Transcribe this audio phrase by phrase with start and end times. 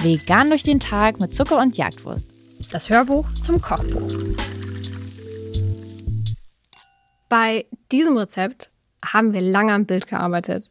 [0.00, 2.24] Vegan durch den Tag mit Zucker und Jagdwurst.
[2.70, 4.12] Das Hörbuch zum Kochbuch.
[7.28, 8.70] Bei diesem Rezept
[9.04, 10.70] haben wir lange am Bild gearbeitet.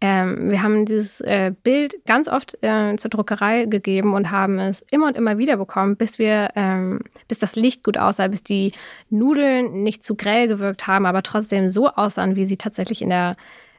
[0.00, 4.82] Ähm, wir haben dieses äh, Bild ganz oft äh, zur Druckerei gegeben und haben es
[4.90, 8.72] immer und immer wieder bekommen, bis wir, ähm, bis das Licht gut aussah, bis die
[9.08, 13.36] Nudeln nicht zu grell gewirkt haben, aber trotzdem so aussahen, wie sie tatsächlich in der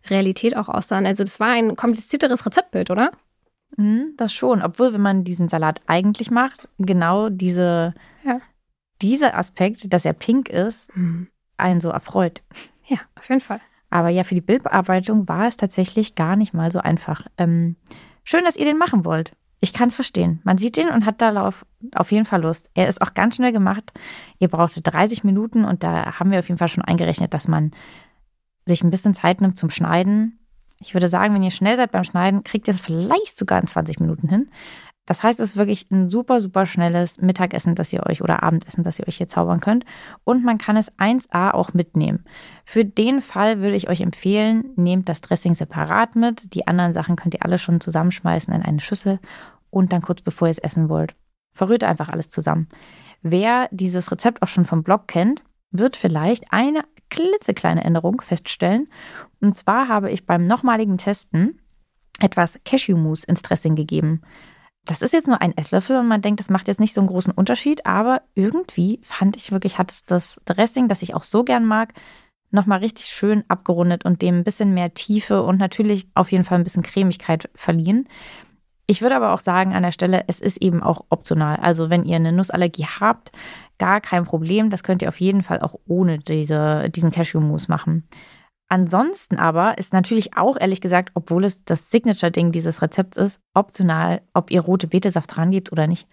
[0.10, 1.06] Realität auch aussahen.
[1.06, 3.12] Also das war ein komplizierteres Rezeptbild, oder?
[3.76, 7.94] Mhm, das schon, obwohl wenn man diesen Salat eigentlich macht, genau diese,
[8.24, 8.42] ja.
[9.04, 11.28] dieser Aspekt, dass er pink ist, mhm.
[11.58, 12.42] einen so erfreut.
[12.86, 13.62] Ja, auf jeden Fall.
[13.90, 17.26] Aber ja, für die Bildbearbeitung war es tatsächlich gar nicht mal so einfach.
[17.38, 17.78] Ähm,
[18.24, 19.32] schön, dass ihr den machen wollt.
[19.60, 20.40] Ich kann es verstehen.
[20.44, 21.66] Man sieht den und hat darauf
[21.96, 22.70] auf jeden Fall Lust.
[22.76, 23.92] Er ist auch ganz schnell gemacht.
[24.40, 27.72] Ihr braucht 30 Minuten und da haben wir auf jeden Fall schon eingerechnet, dass man
[28.66, 30.40] sich ein bisschen Zeit nimmt zum Schneiden.
[30.80, 33.66] Ich würde sagen, wenn ihr schnell seid beim Schneiden, kriegt ihr es vielleicht sogar in
[33.66, 34.50] 20 Minuten hin.
[35.08, 38.84] Das heißt, es ist wirklich ein super, super schnelles Mittagessen, das ihr euch oder Abendessen,
[38.84, 39.86] das ihr euch hier zaubern könnt.
[40.26, 42.26] Und man kann es 1A auch mitnehmen.
[42.66, 46.54] Für den Fall würde ich euch empfehlen, nehmt das Dressing separat mit.
[46.54, 49.20] Die anderen Sachen könnt ihr alle schon zusammenschmeißen in eine Schüssel
[49.70, 51.16] und dann kurz bevor ihr es essen wollt.
[51.54, 52.68] Verrührt einfach alles zusammen.
[53.22, 58.90] Wer dieses Rezept auch schon vom Blog kennt, wird vielleicht eine klitzekleine Änderung feststellen.
[59.40, 61.62] Und zwar habe ich beim nochmaligen Testen
[62.20, 64.22] etwas Cashew-Mousse ins Dressing gegeben
[64.88, 67.08] das ist jetzt nur ein Esslöffel und man denkt, das macht jetzt nicht so einen
[67.08, 71.44] großen Unterschied, aber irgendwie fand ich wirklich, hat es das Dressing, das ich auch so
[71.44, 71.94] gern mag,
[72.52, 76.58] nochmal richtig schön abgerundet und dem ein bisschen mehr Tiefe und natürlich auf jeden Fall
[76.58, 78.08] ein bisschen Cremigkeit verliehen.
[78.90, 81.58] Ich würde aber auch sagen an der Stelle, es ist eben auch optional.
[81.58, 83.34] Also wenn ihr eine Nussallergie habt,
[83.78, 84.70] gar kein Problem.
[84.70, 88.08] Das könnt ihr auf jeden Fall auch ohne diese, diesen Cashew-Mousse machen.
[88.70, 94.22] Ansonsten aber ist natürlich auch ehrlich gesagt, obwohl es das Signature-Ding dieses Rezepts ist, optional,
[94.34, 96.08] ob ihr rote Betesaft dran gebt oder nicht.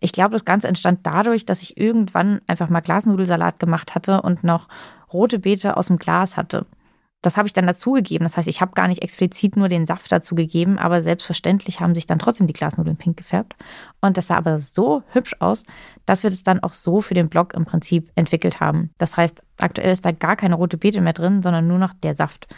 [0.00, 4.44] Ich glaube, das Ganze entstand dadurch, dass ich irgendwann einfach mal Glasnudelsalat gemacht hatte und
[4.44, 4.68] noch
[5.12, 6.66] rote Beete aus dem Glas hatte.
[7.24, 8.26] Das habe ich dann dazugegeben.
[8.26, 12.06] Das heißt, ich habe gar nicht explizit nur den Saft dazugegeben, aber selbstverständlich haben sich
[12.06, 13.56] dann trotzdem die Glasnudeln pink gefärbt.
[14.02, 15.64] Und das sah aber so hübsch aus,
[16.04, 18.90] dass wir das dann auch so für den Blog im Prinzip entwickelt haben.
[18.98, 22.14] Das heißt, aktuell ist da gar keine rote Beete mehr drin, sondern nur noch der
[22.14, 22.54] Saft.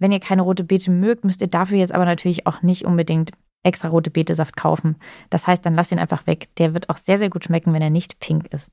[0.00, 3.30] Wenn ihr keine rote Beete mögt, müsst ihr dafür jetzt aber natürlich auch nicht unbedingt
[3.62, 4.96] extra rote Betesaft kaufen.
[5.30, 6.48] Das heißt, dann lasst ihn einfach weg.
[6.58, 8.72] Der wird auch sehr, sehr gut schmecken, wenn er nicht pink ist.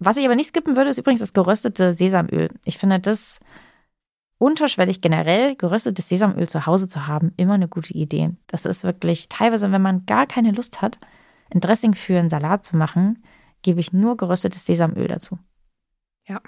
[0.00, 2.50] Was ich aber nicht skippen würde, ist übrigens das geröstete Sesamöl.
[2.64, 3.38] Ich finde, das
[4.44, 8.36] unterschwellig generell geröstetes Sesamöl zu Hause zu haben, immer eine gute Idee.
[8.46, 10.98] Das ist wirklich teilweise, wenn man gar keine Lust hat,
[11.50, 13.24] ein Dressing für einen Salat zu machen,
[13.62, 15.38] gebe ich nur geröstetes Sesamöl dazu.
[16.28, 16.42] Ja,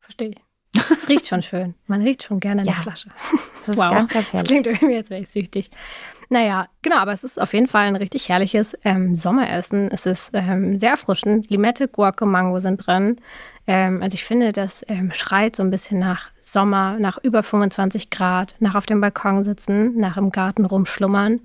[0.00, 0.51] verstehe ich.
[0.74, 1.74] Es riecht schon schön.
[1.86, 3.10] Man riecht schon gerne in ja, der Flasche.
[3.66, 3.92] Das wow.
[3.92, 5.70] Ganz, ganz das klingt irgendwie, als wäre ich süchtig.
[6.30, 9.90] Naja, genau, aber es ist auf jeden Fall ein richtig herrliches ähm, Sommeressen.
[9.90, 11.50] Es ist ähm, sehr erfrischend.
[11.50, 13.16] Limette, Gurke, Mango sind drin.
[13.66, 18.10] Ähm, also ich finde, das ähm, schreit so ein bisschen nach Sommer, nach über 25
[18.10, 21.40] Grad, nach auf dem Balkon sitzen, nach im Garten rumschlummern.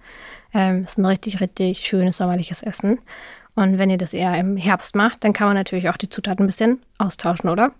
[0.53, 2.99] Ähm, ist ein richtig, richtig schönes sommerliches Essen.
[3.55, 6.45] Und wenn ihr das eher im Herbst macht, dann kann man natürlich auch die Zutaten
[6.45, 7.73] ein bisschen austauschen, oder?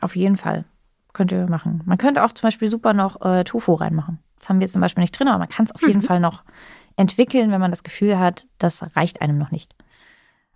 [0.00, 0.64] Auf jeden Fall.
[1.16, 1.80] Könnt ihr machen.
[1.86, 4.18] Man könnte auch zum Beispiel super noch äh, Tofu reinmachen.
[4.38, 6.04] Das haben wir zum Beispiel nicht drin, aber man kann es auf jeden mhm.
[6.04, 6.44] Fall noch
[6.96, 9.74] entwickeln, wenn man das Gefühl hat, das reicht einem noch nicht.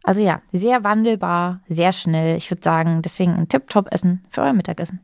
[0.02, 2.36] Also ja, sehr wandelbar, sehr schnell.
[2.36, 5.00] Ich würde sagen, deswegen ein Tip-Top-Essen für euer Mittagessen.